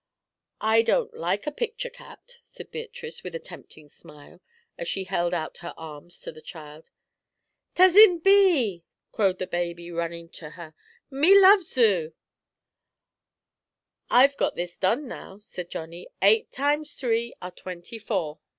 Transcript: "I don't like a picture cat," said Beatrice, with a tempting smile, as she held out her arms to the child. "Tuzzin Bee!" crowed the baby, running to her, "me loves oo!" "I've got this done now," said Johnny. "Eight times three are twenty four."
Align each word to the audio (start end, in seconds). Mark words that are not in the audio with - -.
"I 0.61 0.81
don't 0.81 1.13
like 1.13 1.45
a 1.45 1.51
picture 1.51 1.91
cat," 1.91 2.39
said 2.43 2.71
Beatrice, 2.71 3.23
with 3.23 3.35
a 3.35 3.39
tempting 3.39 3.87
smile, 3.87 4.41
as 4.75 4.87
she 4.87 5.03
held 5.03 5.31
out 5.31 5.57
her 5.57 5.75
arms 5.77 6.19
to 6.21 6.31
the 6.31 6.41
child. 6.41 6.89
"Tuzzin 7.75 8.17
Bee!" 8.17 8.83
crowed 9.11 9.37
the 9.37 9.45
baby, 9.45 9.91
running 9.91 10.29
to 10.29 10.49
her, 10.57 10.73
"me 11.11 11.39
loves 11.39 11.77
oo!" 11.77 12.13
"I've 14.09 14.37
got 14.37 14.55
this 14.55 14.75
done 14.75 15.07
now," 15.07 15.37
said 15.37 15.69
Johnny. 15.69 16.07
"Eight 16.19 16.51
times 16.51 16.93
three 16.93 17.35
are 17.39 17.51
twenty 17.51 17.99
four." 17.99 18.39